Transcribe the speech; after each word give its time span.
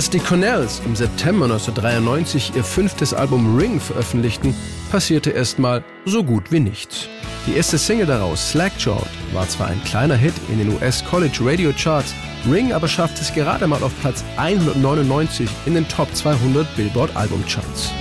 Als 0.00 0.08
die 0.08 0.18
Cornells 0.18 0.80
im 0.86 0.96
September 0.96 1.44
1993 1.44 2.52
ihr 2.56 2.64
fünftes 2.64 3.12
Album 3.12 3.54
Ring 3.54 3.78
veröffentlichten, 3.78 4.54
passierte 4.90 5.28
erstmal 5.28 5.84
so 6.06 6.24
gut 6.24 6.50
wie 6.50 6.58
nichts. 6.58 7.06
Die 7.46 7.52
erste 7.52 7.76
Single 7.76 8.06
daraus, 8.06 8.48
Slackjawed, 8.48 9.10
war 9.34 9.46
zwar 9.46 9.66
ein 9.66 9.84
kleiner 9.84 10.16
Hit 10.16 10.32
in 10.50 10.56
den 10.56 10.74
US 10.74 11.04
College 11.04 11.40
Radio 11.42 11.70
Charts, 11.76 12.14
Ring 12.50 12.72
aber 12.72 12.88
schaffte 12.88 13.20
es 13.20 13.34
gerade 13.34 13.66
mal 13.66 13.82
auf 13.82 13.92
Platz 14.00 14.24
199 14.38 15.50
in 15.66 15.74
den 15.74 15.86
Top 15.86 16.08
200 16.16 16.74
Billboard 16.76 17.14
Albumcharts. 17.14 17.92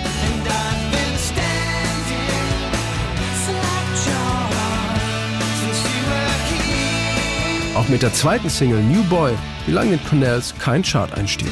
Auch 7.80 7.88
mit 7.88 8.02
der 8.02 8.12
zweiten 8.12 8.50
Single 8.50 8.84
New 8.84 9.06
Boy 9.06 9.32
gelang 9.66 9.90
den 9.90 10.04
Cornells 10.04 10.54
kein 10.60 10.84
Chart-Einstieg. 10.84 11.48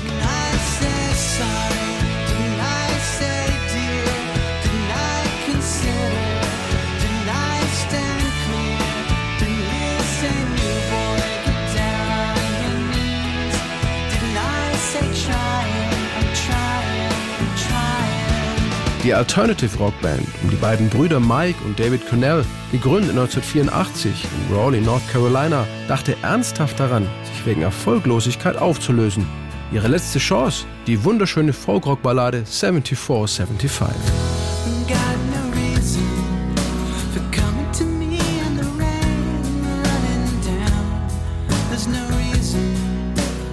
Die 19.08 19.14
Alternative 19.14 19.78
Rock 19.78 19.94
Band 20.02 20.28
um 20.44 20.50
die 20.50 20.58
beiden 20.58 20.90
Brüder 20.90 21.22
Mike 21.22 21.64
und 21.64 21.80
David 21.80 22.06
Cornell, 22.10 22.44
gegründet 22.74 23.12
1984 23.12 24.26
in 24.26 24.54
Raleigh, 24.54 24.84
North 24.84 25.10
Carolina, 25.10 25.66
dachte 25.88 26.18
ernsthaft 26.24 26.78
daran, 26.78 27.08
sich 27.24 27.46
wegen 27.46 27.62
Erfolglosigkeit 27.62 28.58
aufzulösen. 28.58 29.26
Ihre 29.72 29.88
letzte 29.88 30.20
Chance, 30.20 30.66
die 30.88 31.02
wunderschöne 31.06 31.54
Folkrock-Ballade 31.54 32.44
7475. 32.46 33.88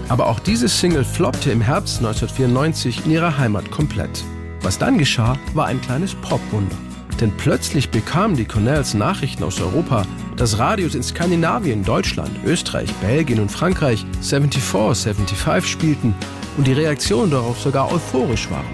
Aber 0.09 0.27
auch 0.27 0.41
diese 0.41 0.69
Single 0.69 1.05
floppte 1.05 1.53
im 1.53 1.61
Herbst 1.61 1.99
1994 1.99 3.07
in 3.07 3.13
ihrer 3.13 3.39
Heimat 3.39 3.71
komplett. 3.71 4.25
Was 4.65 4.79
dann 4.79 4.97
geschah, 4.97 5.37
war 5.53 5.67
ein 5.67 5.81
kleines 5.83 6.15
Popwunder. 6.15 6.75
Denn 7.21 7.31
plötzlich 7.37 7.91
bekamen 7.91 8.35
die 8.35 8.47
Cornells 8.47 8.95
Nachrichten 8.95 9.45
aus 9.45 9.61
Europa, 9.61 10.07
dass 10.39 10.59
Radios 10.59 10.95
in 10.95 11.03
Skandinavien, 11.03 11.85
Deutschland, 11.85 12.31
Österreich, 12.47 12.91
Belgien 12.95 13.41
und 13.41 13.53
Frankreich 13.53 14.07
74, 14.23 14.63
75 14.63 15.71
spielten 15.71 16.15
und 16.57 16.67
die 16.67 16.73
Reaktionen 16.73 17.31
darauf 17.31 17.61
sogar 17.61 17.93
euphorisch 17.93 18.51
waren. 18.51 18.65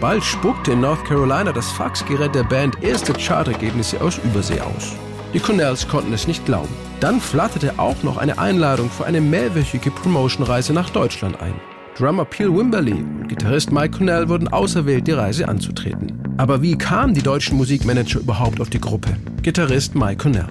Bald 0.00 0.24
spuckte 0.24 0.72
in 0.72 0.80
North 0.80 1.04
Carolina 1.04 1.52
das 1.52 1.70
Faxgerät 1.70 2.34
der 2.34 2.42
Band 2.42 2.82
erste 2.82 3.12
Chartergebnisse 3.12 4.00
aus 4.00 4.18
Übersee 4.18 4.60
aus. 4.60 4.96
Die 5.34 5.40
Cornells 5.40 5.86
konnten 5.86 6.12
es 6.12 6.26
nicht 6.26 6.44
glauben. 6.46 6.74
Dann 6.98 7.20
flatterte 7.20 7.78
auch 7.78 8.02
noch 8.02 8.16
eine 8.16 8.38
Einladung 8.40 8.90
für 8.90 9.06
eine 9.06 9.20
mehrwöchige 9.20 9.92
Promotionreise 9.92 10.72
nach 10.72 10.90
Deutschland 10.90 11.40
ein. 11.40 11.54
Drummer 11.98 12.24
Peel 12.24 12.56
Wimberly 12.56 12.92
und 12.92 13.26
Gitarrist 13.26 13.72
Mike 13.72 13.98
Connell 13.98 14.28
wurden 14.28 14.46
auserwählt, 14.46 15.08
die 15.08 15.12
Reise 15.12 15.48
anzutreten. 15.48 16.12
Aber 16.36 16.62
wie 16.62 16.78
kamen 16.78 17.12
die 17.12 17.22
deutschen 17.22 17.56
Musikmanager 17.56 18.20
überhaupt 18.20 18.60
auf 18.60 18.70
die 18.70 18.80
Gruppe? 18.80 19.16
Gitarrist 19.48 19.94
Mike 19.94 20.18
Connell. 20.18 20.44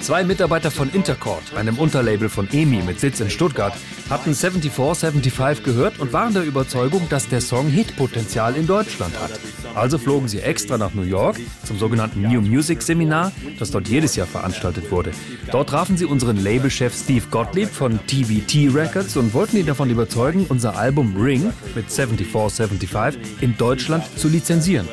Zwei 0.00 0.24
Mitarbeiter 0.24 0.70
von 0.70 0.90
Intercord, 0.94 1.42
einem 1.54 1.78
Unterlabel 1.78 2.30
von 2.30 2.48
EMI 2.50 2.82
mit 2.86 2.98
Sitz 2.98 3.20
in 3.20 3.28
Stuttgart, 3.28 3.74
hatten 4.08 4.32
7475 4.32 5.62
gehört 5.62 5.98
und 5.98 6.14
waren 6.14 6.32
der 6.32 6.44
Überzeugung, 6.44 7.06
dass 7.10 7.28
der 7.28 7.42
Song 7.42 7.68
Hitpotenzial 7.68 8.56
in 8.56 8.66
Deutschland 8.66 9.12
hat. 9.20 9.32
Also 9.74 9.98
flogen 9.98 10.26
sie 10.26 10.40
extra 10.40 10.78
nach 10.78 10.94
New 10.94 11.02
York 11.02 11.36
zum 11.64 11.78
sogenannten 11.78 12.22
New 12.22 12.40
Music 12.40 12.80
Seminar, 12.80 13.30
das 13.58 13.70
dort 13.70 13.86
jedes 13.86 14.16
Jahr 14.16 14.26
veranstaltet 14.26 14.90
wurde. 14.90 15.10
Dort 15.52 15.68
trafen 15.68 15.98
sie 15.98 16.06
unseren 16.06 16.42
Labelchef 16.42 16.94
Steve 16.94 17.26
Gottlieb 17.30 17.68
von 17.68 18.00
TVT 18.06 18.74
Records 18.74 19.18
und 19.18 19.34
wollten 19.34 19.58
ihn 19.58 19.66
davon 19.66 19.90
überzeugen, 19.90 20.46
unser 20.48 20.78
Album 20.78 21.14
Ring 21.14 21.52
mit 21.74 21.90
7475 21.90 23.42
in 23.42 23.54
Deutschland 23.58 24.02
zu 24.16 24.28
lizenzieren. 24.28 24.88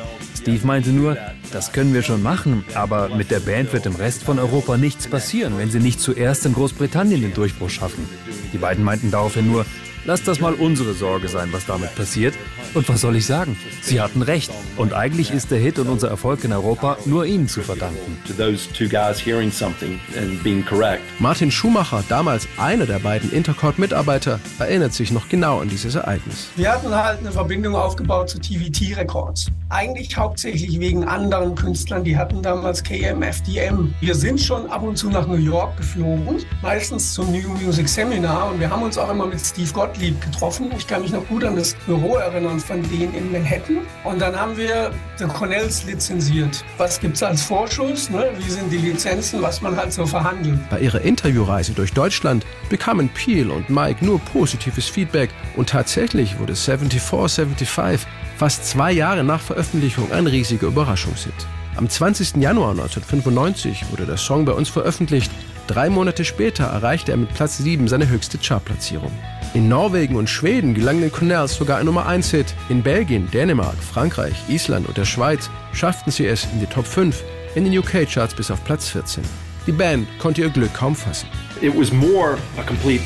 Steve 0.48 0.66
meinte 0.66 0.90
nur, 0.92 1.18
das 1.52 1.72
können 1.72 1.92
wir 1.92 2.02
schon 2.02 2.22
machen, 2.22 2.64
aber 2.72 3.10
mit 3.10 3.30
der 3.30 3.40
Band 3.40 3.70
wird 3.74 3.84
im 3.84 3.94
Rest 3.96 4.22
von 4.24 4.38
Europa 4.38 4.78
nichts 4.78 5.06
passieren, 5.06 5.58
wenn 5.58 5.70
sie 5.70 5.78
nicht 5.78 6.00
zuerst 6.00 6.46
in 6.46 6.54
Großbritannien 6.54 7.20
den 7.20 7.34
Durchbruch 7.34 7.68
schaffen. 7.68 8.08
Die 8.50 8.56
beiden 8.56 8.82
meinten 8.82 9.10
daraufhin 9.10 9.46
nur, 9.46 9.66
Lass 10.06 10.22
das 10.22 10.40
mal 10.40 10.54
unsere 10.54 10.94
Sorge 10.94 11.28
sein, 11.28 11.48
was 11.52 11.66
damit 11.66 11.94
passiert. 11.94 12.34
Und 12.78 12.88
was 12.88 13.00
soll 13.00 13.16
ich 13.16 13.26
sagen? 13.26 13.56
Sie 13.82 14.00
hatten 14.00 14.22
recht. 14.22 14.52
Und 14.76 14.94
eigentlich 14.94 15.32
ist 15.32 15.50
der 15.50 15.58
Hit 15.58 15.80
und 15.80 15.88
unser 15.88 16.10
Erfolg 16.10 16.44
in 16.44 16.52
Europa 16.52 16.96
nur 17.06 17.26
ihnen 17.26 17.48
zu 17.48 17.60
verdanken. 17.60 18.16
Martin 21.18 21.50
Schumacher, 21.50 22.04
damals 22.08 22.46
einer 22.56 22.86
der 22.86 23.00
beiden 23.00 23.32
Intercord-Mitarbeiter, 23.32 24.38
erinnert 24.60 24.92
sich 24.92 25.10
noch 25.10 25.28
genau 25.28 25.58
an 25.58 25.68
dieses 25.68 25.96
Ereignis. 25.96 26.50
Wir 26.54 26.70
hatten 26.70 26.94
halt 26.94 27.18
eine 27.18 27.32
Verbindung 27.32 27.74
aufgebaut 27.74 28.30
zu 28.30 28.38
TVT 28.38 28.96
Records. 28.96 29.48
Eigentlich 29.70 30.16
hauptsächlich 30.16 30.78
wegen 30.78 31.04
anderen 31.04 31.56
Künstlern, 31.56 32.04
die 32.04 32.16
hatten 32.16 32.42
damals 32.42 32.84
KMFDM. 32.84 33.92
Wir 34.00 34.14
sind 34.14 34.40
schon 34.40 34.70
ab 34.70 34.84
und 34.84 34.96
zu 34.96 35.10
nach 35.10 35.26
New 35.26 35.34
York 35.34 35.76
geflogen, 35.76 36.38
meistens 36.62 37.12
zum 37.12 37.32
New 37.32 37.48
Music 37.60 37.88
Seminar 37.88 38.52
und 38.52 38.60
wir 38.60 38.70
haben 38.70 38.82
uns 38.82 38.96
auch 38.96 39.10
immer 39.10 39.26
mit 39.26 39.40
Steve 39.40 39.68
Gott 39.72 39.88
Gottlieb 39.88 40.20
getroffen. 40.20 40.70
Ich 40.76 40.86
kann 40.86 41.02
mich 41.02 41.10
noch 41.10 41.26
gut 41.26 41.42
an 41.44 41.56
das 41.56 41.74
Büro 41.86 42.14
erinnern 42.14 42.60
von 42.68 42.82
denen 42.90 43.14
in 43.14 43.32
Manhattan. 43.32 43.78
Und 44.04 44.20
dann 44.20 44.38
haben 44.38 44.56
wir 44.56 44.92
The 45.16 45.24
Cornells 45.24 45.84
lizenziert. 45.84 46.62
Was 46.76 47.00
gibt 47.00 47.16
es 47.16 47.22
als 47.22 47.42
Vorschuss? 47.42 48.10
Ne? 48.10 48.30
Wie 48.36 48.50
sind 48.50 48.70
die 48.70 48.76
Lizenzen? 48.76 49.40
Was 49.40 49.62
man 49.62 49.74
halt 49.74 49.92
so 49.92 50.04
verhandelt. 50.04 50.58
Bei 50.68 50.78
ihrer 50.78 51.00
Interviewreise 51.00 51.72
durch 51.72 51.92
Deutschland 51.94 52.44
bekamen 52.68 53.08
Peel 53.08 53.50
und 53.50 53.70
Mike 53.70 54.04
nur 54.04 54.20
positives 54.20 54.86
Feedback. 54.86 55.30
Und 55.56 55.70
tatsächlich 55.70 56.38
wurde 56.38 56.54
7475 56.54 58.06
fast 58.36 58.66
zwei 58.66 58.92
Jahre 58.92 59.24
nach 59.24 59.40
Veröffentlichung 59.40 60.12
ein 60.12 60.26
riesiger 60.26 60.66
Überraschungshit. 60.66 61.34
Am 61.76 61.88
20. 61.88 62.36
Januar 62.36 62.72
1995 62.72 63.90
wurde 63.90 64.04
der 64.04 64.16
Song 64.16 64.44
bei 64.44 64.52
uns 64.52 64.68
veröffentlicht. 64.68 65.30
Drei 65.68 65.90
Monate 65.90 66.24
später 66.24 66.64
erreichte 66.64 67.12
er 67.12 67.18
mit 67.18 67.34
Platz 67.34 67.58
7 67.58 67.88
seine 67.88 68.08
höchste 68.08 68.38
Chartplatzierung. 68.38 69.12
In 69.52 69.68
Norwegen 69.68 70.16
und 70.16 70.30
Schweden 70.30 70.72
gelang 70.72 70.98
den 71.02 71.12
Cornells 71.12 71.56
sogar 71.56 71.76
ein 71.76 71.84
Nummer 71.84 72.08
1-Hit. 72.08 72.54
In 72.70 72.82
Belgien, 72.82 73.30
Dänemark, 73.30 73.76
Frankreich, 73.76 74.34
Island 74.48 74.88
und 74.88 74.96
der 74.96 75.04
Schweiz 75.04 75.50
schafften 75.74 76.10
sie 76.10 76.26
es 76.26 76.46
in 76.54 76.60
die 76.60 76.66
Top 76.66 76.86
5, 76.86 77.22
in 77.54 77.64
den 77.64 77.78
UK-Charts 77.78 78.34
bis 78.34 78.50
auf 78.50 78.64
Platz 78.64 78.88
14. 78.88 79.22
Die 79.66 79.72
Band 79.72 80.08
konnte 80.18 80.40
ihr 80.40 80.48
Glück 80.48 80.72
kaum 80.72 80.96
fassen. 80.96 81.28
It 81.60 81.74
was 81.74 81.92
more 81.92 82.38
a 82.56 82.62
complete 82.62 83.02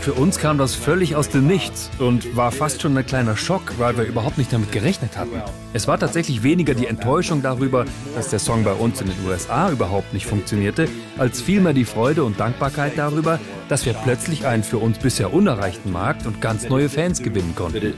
für 0.00 0.12
uns 0.12 0.38
kam 0.38 0.58
das 0.58 0.74
völlig 0.76 1.16
aus 1.16 1.28
dem 1.28 1.48
Nichts 1.48 1.90
und 1.98 2.36
war 2.36 2.52
fast 2.52 2.80
schon 2.80 2.96
ein 2.96 3.04
kleiner 3.04 3.36
Schock, 3.36 3.72
weil 3.78 3.96
wir 3.96 4.04
überhaupt 4.04 4.38
nicht 4.38 4.52
damit 4.52 4.70
gerechnet 4.70 5.16
hatten. 5.16 5.42
Es 5.72 5.88
war 5.88 5.98
tatsächlich 5.98 6.44
weniger 6.44 6.74
die 6.74 6.86
Enttäuschung 6.86 7.42
darüber, 7.42 7.86
dass 8.14 8.28
der 8.28 8.38
Song 8.38 8.62
bei 8.62 8.72
uns 8.72 9.00
in 9.00 9.08
den 9.08 9.16
USA 9.26 9.70
überhaupt 9.70 10.12
nicht 10.12 10.26
funktionierte, 10.26 10.86
als 11.18 11.40
vielmehr 11.40 11.72
die 11.72 11.84
Freude 11.84 12.22
und 12.22 12.38
Dankbarkeit 12.38 12.92
darüber, 12.96 13.40
dass 13.68 13.84
wir 13.86 13.94
plötzlich 13.94 14.46
einen 14.46 14.62
für 14.62 14.78
uns 14.78 14.98
bisher 14.98 15.32
unerreichten 15.32 15.90
Markt 15.90 16.26
und 16.26 16.40
ganz 16.40 16.68
neue 16.68 16.88
Fans 16.88 17.20
gewinnen 17.20 17.54
konnten. 17.56 17.94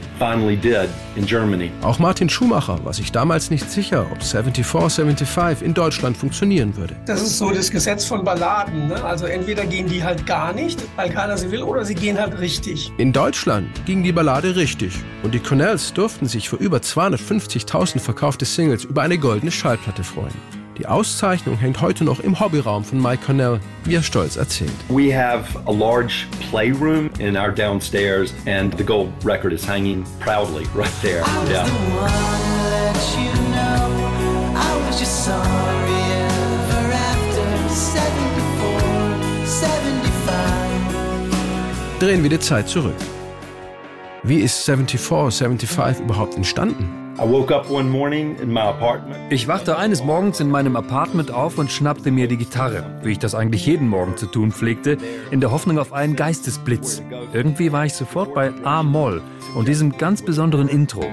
Auch 1.81 1.99
Martin 1.99 2.29
Schumacher 2.29 2.83
war 2.83 2.93
sich 2.93 3.11
damals 3.11 3.51
nicht 3.51 3.69
sicher, 3.69 4.07
ob 4.11 4.23
7475 4.23 5.63
in 5.65 5.73
Deutschland 5.73 6.17
funktionieren 6.17 6.75
würde. 6.75 6.95
Das 7.05 7.21
ist 7.21 7.37
so 7.37 7.51
das 7.51 7.69
Gesetz 7.69 8.05
von 8.05 8.23
Balladen. 8.23 8.87
Ne? 8.87 9.03
Also 9.07 9.25
entweder 9.25 9.65
gehen 9.65 9.87
die 9.87 10.03
halt 10.03 10.25
gar 10.25 10.51
nicht 10.53 10.77
weil 10.97 11.09
keiner 11.09 11.37
sie 11.37 11.51
will, 11.51 11.61
oder 11.61 11.85
sie 11.85 11.95
gehen 11.95 12.19
halt 12.19 12.39
richtig. 12.39 12.91
In 12.97 13.13
Deutschland 13.13 13.69
ging 13.85 14.03
die 14.03 14.11
Ballade 14.11 14.55
richtig 14.55 14.93
und 15.23 15.33
die 15.33 15.39
Cornells 15.39 15.93
durften 15.93 16.25
sich 16.25 16.49
für 16.49 16.57
über 16.57 16.77
250.000 16.79 17.99
verkaufte 17.99 18.45
Singles 18.45 18.83
über 18.83 19.03
eine 19.03 19.17
goldene 19.17 19.51
Schallplatte 19.51 20.03
freuen. 20.03 20.33
Die 20.77 20.85
Auszeichnung 20.87 21.57
hängt 21.57 21.81
heute 21.81 22.03
noch 22.03 22.19
im 22.19 22.39
Hobbyraum 22.39 22.83
von 22.83 23.01
Mike 23.01 23.25
Cornell, 23.25 23.59
wie 23.83 23.95
er 23.95 24.03
stolz 24.03 24.35
erzählt. 24.35 24.71
We 24.89 25.15
have 25.15 25.57
a 25.65 25.71
large 25.71 26.27
playroom 26.49 27.09
in 27.19 27.37
our 27.37 27.51
downstairs 27.51 28.33
and 28.45 28.77
the 28.77 28.83
gold 28.83 29.09
record 29.23 29.53
is 29.53 29.67
hanging 29.67 30.03
proudly 30.19 30.65
right 30.75 30.91
there. 31.01 31.23
Yeah. 31.49 31.65
Drehen 41.99 42.21
wir 42.21 42.29
die 42.29 42.39
Zeit 42.39 42.67
zurück. 42.67 42.95
Wie 44.23 44.39
ist 44.39 44.65
74, 44.65 44.99
75 44.99 46.03
überhaupt 46.03 46.35
entstanden? 46.35 47.07
Ich 49.31 49.47
wachte 49.47 49.77
eines 49.79 50.03
Morgens 50.03 50.39
in 50.39 50.49
meinem 50.49 50.75
Apartment 50.75 51.31
auf 51.31 51.57
und 51.57 51.71
schnappte 51.71 52.11
mir 52.11 52.27
die 52.27 52.37
Gitarre, 52.37 52.99
wie 53.01 53.13
ich 53.13 53.19
das 53.19 53.33
eigentlich 53.33 53.65
jeden 53.65 53.87
Morgen 53.87 54.15
zu 54.17 54.27
tun 54.27 54.51
pflegte, 54.51 54.97
in 55.31 55.41
der 55.41 55.51
Hoffnung 55.51 55.79
auf 55.79 55.93
einen 55.93 56.15
Geistesblitz. 56.15 57.01
Irgendwie 57.33 57.71
war 57.71 57.85
ich 57.85 57.93
sofort 57.93 58.35
bei 58.35 58.51
A-Moll 58.63 59.23
und 59.55 59.67
diesem 59.67 59.97
ganz 59.97 60.21
besonderen 60.21 60.67
Intro. 60.67 61.03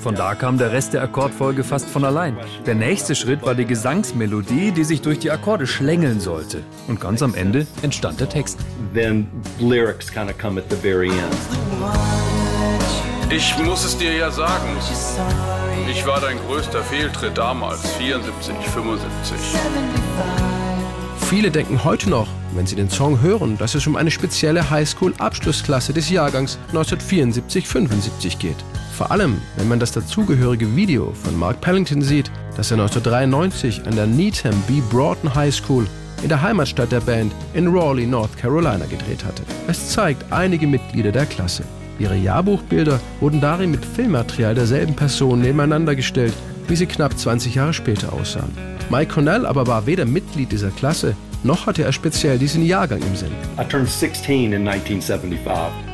Von 0.00 0.14
da 0.14 0.34
kam 0.34 0.58
der 0.58 0.72
Rest 0.72 0.94
der 0.94 1.02
Akkordfolge 1.02 1.64
fast 1.64 1.88
von 1.88 2.04
allein. 2.04 2.36
Der 2.66 2.74
nächste 2.74 3.14
Schritt 3.14 3.42
war 3.42 3.54
die 3.54 3.64
Gesangsmelodie, 3.64 4.70
die 4.70 4.84
sich 4.84 5.02
durch 5.02 5.18
die 5.18 5.30
Akkorde 5.30 5.66
schlängeln 5.66 6.20
sollte. 6.20 6.62
Und 6.86 7.00
ganz 7.00 7.20
am 7.22 7.34
Ende 7.34 7.66
entstand 7.82 8.20
der 8.20 8.28
Text. 8.28 8.58
Then 8.94 9.26
lyrics 9.58 10.10
kind 10.10 10.30
of 10.30 10.38
come 10.38 10.60
at 10.60 10.66
the 10.70 10.76
very 10.76 11.08
end. 11.08 11.36
Ich 13.30 13.58
muss 13.58 13.84
es 13.84 13.98
dir 13.98 14.14
ja 14.14 14.30
sagen. 14.30 14.68
Ich 15.90 16.06
war 16.06 16.20
dein 16.20 16.38
größter 16.46 16.82
Fehltritt 16.82 17.36
damals, 17.36 17.80
74, 17.98 18.54
75. 18.54 19.36
Viele 21.28 21.50
denken 21.50 21.84
heute 21.84 22.08
noch, 22.08 22.28
wenn 22.54 22.66
sie 22.66 22.76
den 22.76 22.88
Song 22.88 23.20
hören, 23.20 23.58
dass 23.58 23.74
es 23.74 23.86
um 23.86 23.96
eine 23.96 24.10
spezielle 24.10 24.70
Highschool-Abschlussklasse 24.70 25.92
des 25.92 26.08
Jahrgangs 26.08 26.58
1974-75 26.72 28.38
geht. 28.38 28.56
Vor 28.98 29.12
allem, 29.12 29.40
wenn 29.56 29.68
man 29.68 29.78
das 29.78 29.92
dazugehörige 29.92 30.74
Video 30.74 31.12
von 31.12 31.38
Mark 31.38 31.60
Pellington 31.60 32.02
sieht, 32.02 32.32
das 32.56 32.72
er 32.72 32.80
1993 32.80 33.86
an 33.86 33.94
der 33.94 34.08
Needham 34.08 34.60
B. 34.66 34.82
Broughton 34.90 35.32
High 35.36 35.54
School 35.54 35.86
in 36.24 36.28
der 36.28 36.42
Heimatstadt 36.42 36.90
der 36.90 36.98
Band 37.02 37.32
in 37.54 37.68
Raleigh, 37.68 38.08
North 38.08 38.36
Carolina 38.36 38.86
gedreht 38.86 39.24
hatte. 39.24 39.44
Es 39.68 39.90
zeigt 39.90 40.32
einige 40.32 40.66
Mitglieder 40.66 41.12
der 41.12 41.26
Klasse. 41.26 41.62
Ihre 42.00 42.16
Jahrbuchbilder 42.16 42.98
wurden 43.20 43.40
darin 43.40 43.70
mit 43.70 43.86
Filmmaterial 43.86 44.56
derselben 44.56 44.96
Person 44.96 45.42
nebeneinander 45.42 45.94
gestellt, 45.94 46.34
wie 46.66 46.74
sie 46.74 46.86
knapp 46.86 47.16
20 47.16 47.54
Jahre 47.54 47.74
später 47.74 48.12
aussahen. 48.12 48.50
Mike 48.90 49.14
Cornell 49.14 49.46
aber 49.46 49.68
war 49.68 49.86
weder 49.86 50.06
Mitglied 50.06 50.50
dieser 50.50 50.70
Klasse, 50.72 51.14
noch 51.44 51.66
hatte 51.66 51.82
er 51.82 51.92
speziell 51.92 52.38
diesen 52.38 52.64
Jahrgang 52.64 53.00
im 53.00 53.16
Sinn. 53.16 53.32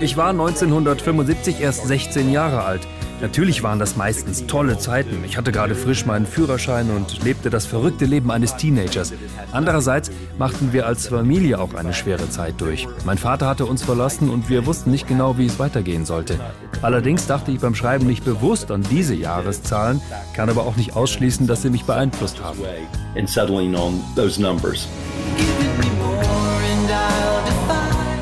Ich 0.00 0.16
war 0.16 0.30
1975 0.30 1.60
erst 1.60 1.86
16 1.86 2.32
Jahre 2.32 2.62
alt. 2.62 2.86
Natürlich 3.24 3.62
waren 3.62 3.78
das 3.78 3.96
meistens 3.96 4.46
tolle 4.46 4.76
Zeiten. 4.76 5.24
Ich 5.24 5.38
hatte 5.38 5.50
gerade 5.50 5.74
frisch 5.74 6.04
meinen 6.04 6.26
Führerschein 6.26 6.90
und 6.90 7.24
lebte 7.24 7.48
das 7.48 7.64
verrückte 7.64 8.04
Leben 8.04 8.30
eines 8.30 8.54
Teenagers. 8.56 9.14
Andererseits 9.50 10.10
machten 10.36 10.74
wir 10.74 10.86
als 10.86 11.06
Familie 11.06 11.58
auch 11.58 11.72
eine 11.72 11.94
schwere 11.94 12.28
Zeit 12.28 12.60
durch. 12.60 12.86
Mein 13.06 13.16
Vater 13.16 13.46
hatte 13.46 13.64
uns 13.64 13.82
verlassen 13.82 14.28
und 14.28 14.50
wir 14.50 14.66
wussten 14.66 14.90
nicht 14.90 15.08
genau, 15.08 15.38
wie 15.38 15.46
es 15.46 15.58
weitergehen 15.58 16.04
sollte. 16.04 16.38
Allerdings 16.82 17.26
dachte 17.26 17.50
ich 17.50 17.60
beim 17.60 17.74
Schreiben 17.74 18.06
nicht 18.06 18.26
bewusst 18.26 18.70
an 18.70 18.82
diese 18.90 19.14
Jahreszahlen, 19.14 20.02
kann 20.34 20.50
aber 20.50 20.66
auch 20.66 20.76
nicht 20.76 20.94
ausschließen, 20.94 21.46
dass 21.46 21.62
sie 21.62 21.70
mich 21.70 21.84
beeinflusst 21.84 22.42
haben. 22.44 22.58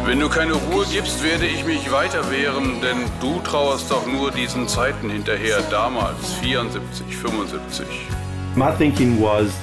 Wenn 0.04 0.18
du 0.18 0.28
keine 0.28 0.54
Ruhe 0.54 0.84
gibst, 0.90 1.22
werde 1.22 1.46
ich 1.46 1.64
mich 1.64 1.92
weiter 1.92 2.28
wehren, 2.28 2.80
denn 2.80 2.98
du 3.20 3.40
trauerst 3.40 3.88
doch 3.88 4.04
nur 4.04 4.32
diesen 4.32 4.66
Zeiten 4.66 5.08
hinterher, 5.08 5.60
damals 5.70 6.34
74, 6.40 7.16
75. 7.16 7.86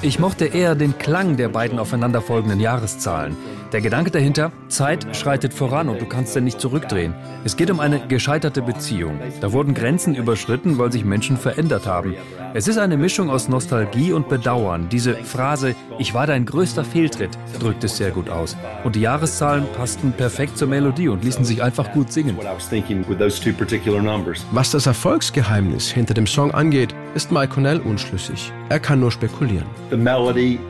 Ich 0.02 0.18
mochte 0.18 0.46
eher 0.46 0.74
den 0.74 0.98
Klang 0.98 1.36
der 1.36 1.48
beiden 1.48 1.78
aufeinanderfolgenden 1.78 2.58
Jahreszahlen. 2.58 3.36
Der 3.70 3.80
Gedanke 3.80 4.10
dahinter, 4.10 4.50
Zeit 4.66 5.14
schreitet 5.14 5.54
voran 5.54 5.88
und 5.88 6.00
du 6.00 6.06
kannst 6.06 6.34
ja 6.34 6.40
nicht 6.40 6.60
zurückdrehen. 6.60 7.14
Es 7.44 7.56
geht 7.56 7.70
um 7.70 7.78
eine 7.78 8.00
gescheiterte 8.08 8.62
Beziehung. 8.62 9.20
Da 9.40 9.52
wurden 9.52 9.74
Grenzen 9.74 10.16
überschritten, 10.16 10.76
weil 10.76 10.90
sich 10.90 11.04
Menschen 11.04 11.36
verändert 11.36 11.86
haben. 11.86 12.16
Es 12.52 12.66
ist 12.66 12.78
eine 12.78 12.96
Mischung 12.96 13.30
aus 13.30 13.48
Nostalgie 13.48 14.12
und 14.12 14.28
Bedauern. 14.28 14.88
Diese 14.88 15.14
Phrase, 15.14 15.76
ich 16.00 16.12
war 16.12 16.26
dein 16.26 16.44
größter 16.44 16.82
Fehltritt, 16.82 17.38
drückt 17.60 17.84
es 17.84 17.96
sehr 17.96 18.10
gut 18.10 18.28
aus. 18.28 18.56
Und 18.82 18.96
die 18.96 19.02
Jahreszahlen 19.02 19.68
passten 19.76 20.12
perfekt 20.12 20.58
zur 20.58 20.66
Melodie 20.66 21.08
und 21.08 21.22
ließen 21.22 21.44
sich 21.44 21.62
einfach 21.62 21.92
gut 21.92 22.12
singen. 22.12 22.36
Was 24.50 24.70
das 24.72 24.86
Erfolgsgeheimnis 24.86 25.88
hinter 25.88 26.14
dem 26.14 26.26
Song 26.26 26.50
angeht, 26.50 26.92
ist 27.14 27.30
Mike 27.30 27.54
Connell 27.54 27.78
unschlüssig. 27.78 28.52
Er 28.70 28.78
kann 28.78 29.00
nur 29.00 29.10
spekulieren. 29.10 29.66
The 29.90 29.96
melody 29.96 30.60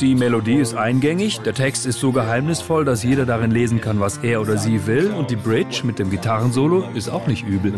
die 0.00 0.14
Melodie 0.14 0.56
ist 0.56 0.74
eingängig, 0.74 1.40
der 1.40 1.52
Text 1.52 1.84
ist 1.84 2.00
so 2.00 2.10
geheimnisvoll, 2.10 2.86
dass 2.86 3.04
jeder 3.04 3.26
darin 3.26 3.50
lesen 3.50 3.82
kann, 3.82 4.00
was 4.00 4.16
er 4.18 4.40
oder 4.40 4.56
sie 4.56 4.86
will 4.86 5.12
und 5.12 5.30
die 5.30 5.36
Bridge 5.36 5.82
mit 5.84 5.98
dem 5.98 6.10
Gitarrensolo 6.10 6.88
ist 6.94 7.10
auch 7.10 7.26
nicht 7.26 7.46
übel. 7.46 7.72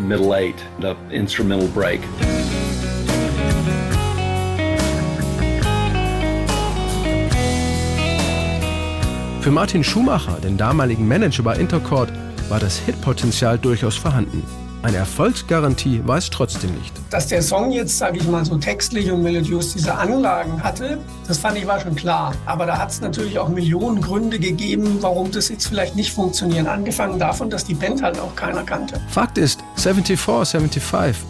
Für 9.40 9.50
Martin 9.50 9.84
Schumacher, 9.84 10.38
den 10.42 10.56
damaligen 10.56 11.08
Manager 11.08 11.42
bei 11.42 11.56
Intercord, 11.56 12.10
war 12.48 12.60
das 12.60 12.78
Hitpotenzial 12.78 13.58
durchaus 13.58 13.96
vorhanden. 13.96 14.44
Eine 14.86 14.98
Erfolgsgarantie 14.98 16.00
war 16.04 16.18
es 16.18 16.30
trotzdem 16.30 16.72
nicht. 16.76 16.92
Dass 17.10 17.26
der 17.26 17.42
Song 17.42 17.72
jetzt, 17.72 17.98
sage 17.98 18.18
ich 18.18 18.28
mal, 18.28 18.44
so 18.44 18.56
textlich 18.56 19.10
und 19.10 19.20
melodiös 19.20 19.72
diese 19.72 19.92
Anlagen 19.92 20.62
hatte, 20.62 20.98
das 21.26 21.38
fand 21.38 21.58
ich 21.58 21.66
war 21.66 21.80
schon 21.80 21.96
klar. 21.96 22.32
Aber 22.46 22.66
da 22.66 22.78
hat 22.78 22.90
es 22.90 23.00
natürlich 23.00 23.36
auch 23.40 23.48
Millionen 23.48 24.00
Gründe 24.00 24.38
gegeben, 24.38 24.98
warum 25.00 25.32
das 25.32 25.48
jetzt 25.48 25.66
vielleicht 25.66 25.96
nicht 25.96 26.12
funktionieren. 26.12 26.68
Angefangen 26.68 27.18
davon, 27.18 27.50
dass 27.50 27.64
die 27.64 27.74
Band 27.74 28.00
halt 28.00 28.20
auch 28.20 28.36
keiner 28.36 28.62
kannte. 28.62 29.00
Fakt 29.08 29.38
ist, 29.38 29.58
74, 29.74 30.20
75 30.20 30.84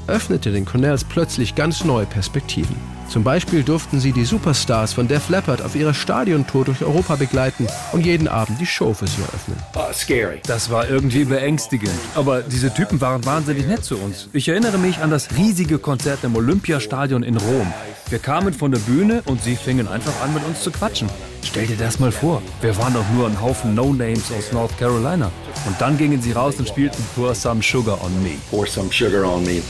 öffnete 0.06 0.52
den 0.52 0.66
Cornells 0.66 1.02
plötzlich 1.04 1.54
ganz 1.54 1.82
neue 1.82 2.04
Perspektiven. 2.04 2.76
Zum 3.08 3.22
Beispiel 3.22 3.62
durften 3.62 4.00
sie 4.00 4.12
die 4.12 4.24
Superstars 4.24 4.92
von 4.92 5.08
Def 5.08 5.28
Leppard 5.28 5.62
auf 5.62 5.74
ihrer 5.76 5.94
Stadiontour 5.94 6.64
durch 6.64 6.82
Europa 6.82 7.16
begleiten 7.16 7.66
und 7.92 8.04
jeden 8.04 8.28
Abend 8.28 8.60
die 8.60 8.66
Show 8.66 8.92
für 8.94 9.06
sie 9.06 9.22
eröffnen. 9.22 9.56
Uh, 9.74 10.40
das 10.46 10.70
war 10.70 10.88
irgendwie 10.88 11.24
beängstigend. 11.24 11.90
Aber 12.14 12.42
diese 12.42 12.72
Typen 12.74 13.00
waren 13.00 13.24
wahnsinnig 13.24 13.66
nett 13.66 13.84
zu 13.84 13.96
uns. 13.98 14.28
Ich 14.32 14.48
erinnere 14.48 14.78
mich 14.78 14.98
an 14.98 15.10
das 15.10 15.36
riesige 15.36 15.78
Konzert 15.78 16.24
im 16.24 16.34
Olympiastadion 16.36 17.22
in 17.22 17.36
Rom. 17.36 17.72
Wir 18.08 18.18
kamen 18.18 18.52
von 18.52 18.70
der 18.70 18.78
Bühne 18.80 19.22
und 19.24 19.42
sie 19.42 19.56
fingen 19.56 19.88
einfach 19.88 20.12
an, 20.22 20.32
mit 20.34 20.44
uns 20.44 20.60
zu 20.62 20.70
quatschen. 20.70 21.08
Stell 21.42 21.66
dir 21.66 21.76
das 21.76 21.98
mal 21.98 22.12
vor. 22.12 22.42
Wir 22.60 22.76
waren 22.76 22.94
doch 22.94 23.08
nur 23.14 23.26
ein 23.26 23.40
Haufen 23.40 23.74
No-Names 23.74 24.30
aus 24.36 24.52
North 24.52 24.76
Carolina. 24.78 25.30
Und 25.66 25.80
dann 25.80 25.96
gingen 25.96 26.20
sie 26.20 26.32
raus 26.32 26.56
und 26.58 26.68
spielten 26.68 27.02
Pour 27.14 27.34
Some 27.34 27.62
Sugar 27.62 27.98
on 28.04 28.22
Me. 28.22 28.32
Pour 28.50 28.66
Some 28.66 28.92
Sugar 28.92 29.24
on 29.24 29.44
Me. 29.44 29.62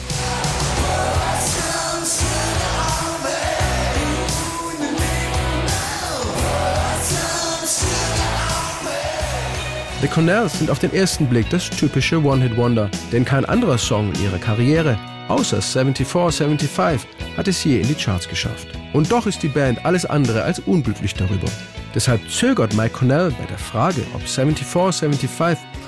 The 10.07 10.13
Cornells 10.13 10.61
sind 10.61 10.71
auf 10.71 10.79
den 10.79 10.95
ersten 10.95 11.27
Blick 11.27 11.51
das 11.51 11.69
typische 11.69 12.23
One-Hit-Wonder, 12.23 12.89
denn 13.11 13.25
kein 13.25 13.45
anderer 13.45 13.77
Song 13.77 14.13
in 14.13 14.23
ihrer 14.23 14.39
Karriere, 14.39 14.97
außer 15.27 15.61
74, 15.61 16.07
75, 16.07 17.09
hat 17.37 17.49
es 17.49 17.65
je 17.65 17.81
in 17.81 17.89
die 17.89 17.95
Charts 17.97 18.29
geschafft. 18.29 18.69
Und 18.93 19.11
doch 19.11 19.27
ist 19.27 19.43
die 19.43 19.49
Band 19.49 19.85
alles 19.85 20.07
andere 20.07 20.45
als 20.45 20.61
unglücklich 20.61 21.15
darüber. 21.15 21.49
Deshalb 21.93 22.21
zögert 22.31 22.73
Mike 22.75 22.91
Cornell 22.91 23.33
bei 23.37 23.47
der 23.47 23.59
Frage, 23.59 24.03
ob 24.15 24.23
74, 24.23 24.65
75 25.01 25.29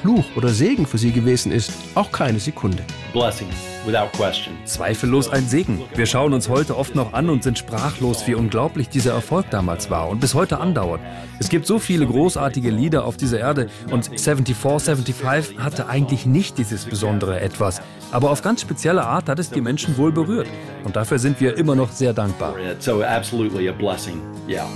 Fluch 0.03 0.25
oder 0.37 0.49
Segen 0.49 0.87
für 0.87 0.99
sie 0.99 1.13
gewesen 1.13 1.53
ist, 1.53 1.73
auch 1.95 2.13
keine 2.13 2.39
Sekunde. 2.39 2.85
Blessing, 3.13 3.49
without 3.85 4.09
question. 4.17 4.55
Zweifellos 4.65 5.29
ein 5.29 5.47
Segen. 5.47 5.83
Wir 5.95 6.07
schauen 6.07 6.33
uns 6.33 6.49
heute 6.49 6.77
oft 6.77 6.95
noch 6.95 7.13
an 7.13 7.31
und 7.31 7.43
sind 7.43 7.59
sprachlos, 7.59 8.27
wie 8.27 8.35
unglaublich 8.35 8.89
dieser 8.89 9.13
Erfolg 9.13 9.51
damals 9.51 9.91
war 9.91 10.09
und 10.09 10.21
bis 10.21 10.35
heute 10.35 10.61
andauert. 10.61 11.01
Es 11.41 11.49
gibt 11.49 11.67
so 11.67 11.79
viele 11.79 12.07
großartige 12.07 12.71
Lieder 12.71 13.05
auf 13.05 13.17
dieser 13.17 13.41
Erde 13.41 13.69
und 13.91 14.07
74, 14.07 14.55
75 14.57 15.59
hatte 15.59 15.89
eigentlich 15.89 16.27
nicht 16.27 16.59
dieses 16.59 16.85
besondere 16.85 17.41
Etwas. 17.41 17.81
Aber 18.13 18.31
auf 18.31 18.43
ganz 18.43 18.61
spezielle 18.63 19.05
Art 19.05 19.29
hat 19.29 19.39
es 19.39 19.51
die 19.51 19.61
Menschen 19.61 19.97
wohl 19.97 20.13
berührt. 20.13 20.49
Und 20.85 20.97
dafür 20.97 21.19
sind 21.19 21.41
wir 21.41 21.57
immer 21.57 21.75
noch 21.75 21.91
sehr 21.91 22.13
dankbar. 22.13 22.55
So 22.79 23.03
absolutely 23.03 23.69
a 23.69 23.73
blessing. 23.73 24.21
Yeah. 24.49 24.67